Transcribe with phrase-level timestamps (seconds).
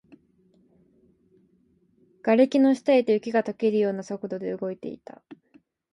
[2.23, 5.21] 瓦礫の下へと、雪が溶けるような速度で動いていた